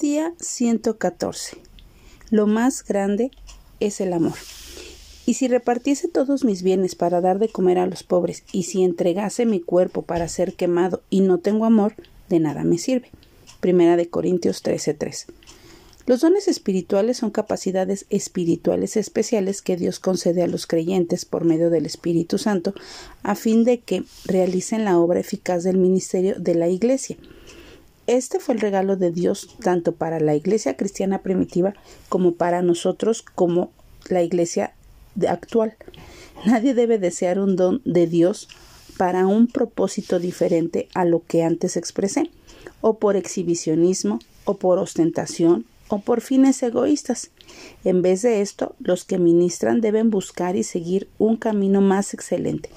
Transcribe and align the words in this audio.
Día 0.00 0.32
114. 0.40 1.58
Lo 2.30 2.46
más 2.46 2.86
grande 2.86 3.30
es 3.80 4.00
el 4.00 4.14
amor. 4.14 4.32
Y 5.26 5.34
si 5.34 5.46
repartiese 5.46 6.08
todos 6.08 6.42
mis 6.42 6.62
bienes 6.62 6.94
para 6.94 7.20
dar 7.20 7.38
de 7.38 7.50
comer 7.50 7.78
a 7.78 7.86
los 7.86 8.02
pobres, 8.02 8.42
y 8.50 8.62
si 8.62 8.82
entregase 8.82 9.44
mi 9.44 9.60
cuerpo 9.60 10.00
para 10.00 10.26
ser 10.28 10.54
quemado 10.54 11.02
y 11.10 11.20
no 11.20 11.36
tengo 11.36 11.66
amor, 11.66 11.96
de 12.30 12.40
nada 12.40 12.64
me 12.64 12.78
sirve. 12.78 13.10
Primera 13.60 13.98
de 13.98 14.08
Corintios 14.08 14.62
13:3. 14.62 15.26
Los 16.06 16.22
dones 16.22 16.48
espirituales 16.48 17.18
son 17.18 17.30
capacidades 17.30 18.06
espirituales 18.08 18.96
especiales 18.96 19.60
que 19.60 19.76
Dios 19.76 20.00
concede 20.00 20.42
a 20.42 20.46
los 20.46 20.66
creyentes 20.66 21.26
por 21.26 21.44
medio 21.44 21.68
del 21.68 21.84
Espíritu 21.84 22.38
Santo 22.38 22.72
a 23.22 23.34
fin 23.34 23.64
de 23.64 23.80
que 23.80 24.04
realicen 24.24 24.86
la 24.86 24.98
obra 24.98 25.20
eficaz 25.20 25.62
del 25.62 25.76
ministerio 25.76 26.36
de 26.38 26.54
la 26.54 26.68
Iglesia. 26.68 27.18
Este 28.10 28.40
fue 28.40 28.56
el 28.56 28.60
regalo 28.60 28.96
de 28.96 29.12
Dios 29.12 29.56
tanto 29.62 29.92
para 29.92 30.18
la 30.18 30.34
Iglesia 30.34 30.76
cristiana 30.76 31.22
primitiva 31.22 31.74
como 32.08 32.34
para 32.34 32.60
nosotros 32.60 33.22
como 33.22 33.70
la 34.08 34.20
Iglesia 34.20 34.74
actual. 35.28 35.76
Nadie 36.44 36.74
debe 36.74 36.98
desear 36.98 37.38
un 37.38 37.54
don 37.54 37.80
de 37.84 38.08
Dios 38.08 38.48
para 38.96 39.28
un 39.28 39.46
propósito 39.46 40.18
diferente 40.18 40.88
a 40.92 41.04
lo 41.04 41.22
que 41.24 41.44
antes 41.44 41.76
expresé, 41.76 42.32
o 42.80 42.98
por 42.98 43.14
exhibicionismo, 43.14 44.18
o 44.44 44.56
por 44.56 44.80
ostentación, 44.80 45.64
o 45.90 45.98
por 45.98 46.22
fines 46.22 46.62
egoístas. 46.62 47.30
En 47.84 48.00
vez 48.00 48.22
de 48.22 48.40
esto, 48.40 48.74
los 48.78 49.04
que 49.04 49.18
ministran 49.18 49.80
deben 49.80 50.08
buscar 50.10 50.56
y 50.56 50.62
seguir 50.62 51.08
un 51.18 51.36
camino 51.36 51.80
más 51.80 52.14
excelente, 52.14 52.70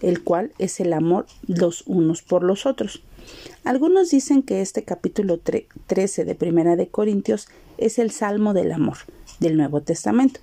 el 0.00 0.22
cual 0.22 0.52
es 0.58 0.80
el 0.80 0.92
amor 0.92 1.26
los 1.46 1.82
unos 1.86 2.22
por 2.22 2.42
los 2.42 2.64
otros. 2.64 3.02
Algunos 3.64 4.10
dicen 4.10 4.42
que 4.42 4.62
este 4.62 4.84
capítulo 4.84 5.38
13 5.38 6.24
de 6.24 6.34
Primera 6.34 6.76
de 6.76 6.88
Corintios 6.88 7.48
es 7.76 7.98
el 7.98 8.10
Salmo 8.10 8.54
del 8.54 8.72
amor 8.72 8.98
del 9.40 9.56
Nuevo 9.56 9.82
Testamento. 9.82 10.40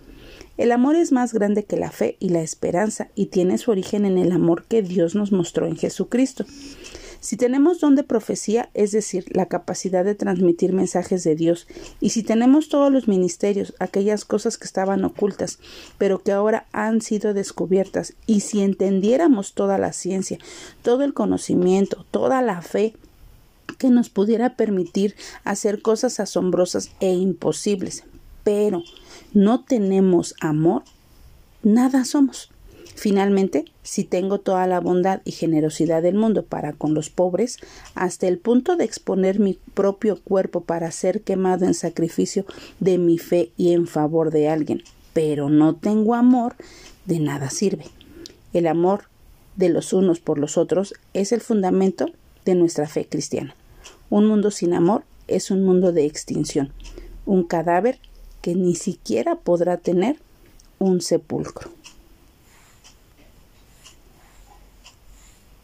El 0.58 0.72
amor 0.72 0.96
es 0.96 1.12
más 1.12 1.34
grande 1.34 1.66
que 1.66 1.78
la 1.78 1.92
fe 1.92 2.18
y 2.20 2.30
la 2.30 2.42
esperanza 2.42 3.10
y 3.16 3.28
tiene 3.28 3.58
su 3.58 3.72
origen 3.72 4.06
en 4.06 4.18
el 4.18 4.32
amor 4.32 4.66
que 4.66 4.82
Dios 4.82 5.16
nos 5.16 5.32
mostró 5.32 5.68
en 5.68 5.78
Jesucristo. 5.78 6.46
Si 7.28 7.36
tenemos 7.36 7.82
don 7.82 7.96
de 7.96 8.04
profecía, 8.04 8.70
es 8.74 8.94
decir, 8.94 9.26
la 9.36 9.48
capacidad 9.48 10.06
de 10.06 10.16
transmitir 10.16 10.72
mensajes 10.72 11.26
de 11.26 11.36
Dios, 11.36 11.68
y 12.00 12.12
si 12.12 12.24
tenemos 12.24 12.70
todos 12.70 12.90
los 12.90 13.10
ministerios, 13.10 13.74
aquellas 13.80 14.24
cosas 14.24 14.58
que 14.58 14.64
estaban 14.64 15.04
ocultas, 15.04 15.60
pero 15.98 16.20
que 16.20 16.32
ahora 16.32 16.68
han 16.72 17.02
sido 17.02 17.34
descubiertas, 17.34 18.14
y 18.28 18.40
si 18.40 18.62
entendiéramos 18.62 19.56
toda 19.56 19.78
la 19.78 19.92
ciencia, 19.92 20.38
todo 20.84 21.04
el 21.04 21.14
conocimiento, 21.14 22.06
toda 22.12 22.42
la 22.42 22.62
fe, 22.62 22.96
que 23.78 23.90
nos 23.90 24.08
pudiera 24.08 24.56
permitir 24.56 25.14
hacer 25.44 25.82
cosas 25.82 26.22
asombrosas 26.22 26.92
e 27.02 27.12
imposibles, 27.12 28.06
pero 28.46 28.84
no 29.34 29.66
tenemos 29.66 30.34
amor, 30.40 30.84
nada 31.62 32.06
somos. 32.06 32.52
Finalmente, 32.96 33.66
si 33.84 34.04
tengo 34.04 34.40
toda 34.40 34.68
la 34.68 34.80
bondad 34.80 35.22
y 35.24 35.32
generosidad 35.32 36.02
del 36.02 36.16
mundo 36.16 36.44
para 36.44 36.74
con 36.74 36.94
los 36.94 37.10
pobres, 37.10 37.58
hasta 37.96 38.28
el 38.28 38.38
punto 38.38 38.76
de 38.76 38.86
exponer 38.86 39.40
mi 39.40 39.60
propio 39.74 40.22
cuerpo 40.22 40.62
para 40.62 40.92
ser 40.92 41.22
quemado 41.22 41.66
en 41.66 41.74
sacrificio 41.74 42.46
de 42.80 42.98
mi 42.98 43.18
fe 43.18 43.52
y 43.58 43.74
en 43.74 43.88
favor 43.88 44.32
de 44.32 44.50
alguien, 44.50 44.84
pero 45.14 45.50
no 45.50 45.76
tengo 45.76 46.16
amor, 46.16 46.56
de 47.06 47.20
nada 47.20 47.50
sirve. 47.50 47.86
El 48.54 48.68
amor 48.68 49.04
de 49.56 49.70
los 49.70 49.94
unos 49.94 50.20
por 50.20 50.38
los 50.38 50.58
otros 50.58 50.94
es 51.14 51.32
el 51.32 51.42
fundamento 51.42 52.08
de 52.46 52.56
nuestra 52.56 52.88
fe 52.88 53.08
cristiana. 53.08 53.56
Un 54.10 54.26
mundo 54.26 54.52
sin 54.52 54.74
amor 54.74 55.04
es 55.28 55.52
un 55.52 55.64
mundo 55.64 55.92
de 55.92 56.06
extinción, 56.06 56.72
un 57.26 57.44
cadáver 57.44 58.00
que 58.42 58.56
ni 58.56 58.76
siquiera 58.76 59.36
podrá 59.36 59.78
tener 59.78 60.18
un 60.80 61.02
sepulcro. 61.02 61.77